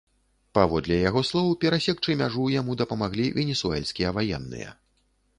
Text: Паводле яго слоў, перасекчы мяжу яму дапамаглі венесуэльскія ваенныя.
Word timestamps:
Паводле 0.57 0.95
яго 1.09 1.21
слоў, 1.29 1.49
перасекчы 1.65 2.15
мяжу 2.21 2.45
яму 2.53 2.77
дапамаглі 2.79 3.25
венесуэльскія 3.35 4.09
ваенныя. 4.19 4.73